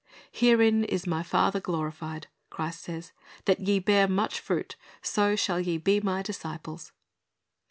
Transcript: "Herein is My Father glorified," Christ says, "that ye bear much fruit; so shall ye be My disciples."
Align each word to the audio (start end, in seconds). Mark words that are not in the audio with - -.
"Herein 0.31 0.83
is 0.85 1.05
My 1.05 1.21
Father 1.21 1.59
glorified," 1.59 2.25
Christ 2.49 2.81
says, 2.81 3.11
"that 3.45 3.59
ye 3.59 3.77
bear 3.77 4.07
much 4.07 4.39
fruit; 4.39 4.75
so 5.03 5.35
shall 5.35 5.59
ye 5.59 5.77
be 5.77 6.01
My 6.01 6.23
disciples." 6.23 6.91